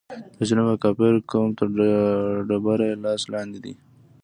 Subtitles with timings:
[0.37, 1.67] د ظلم او کافر قوم تر
[2.47, 3.73] ډبره یې لاس لاندې دی.